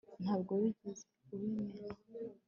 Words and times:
ntabwo 0.23 0.51
wigeze 0.61 1.03
ubimena 1.33 1.85